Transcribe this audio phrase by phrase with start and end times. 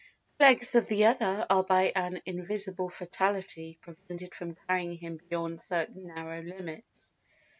[0.39, 5.61] The legs of the other are by an invisible fatality prevented from carrying him beyond
[5.69, 7.13] certain narrow limits.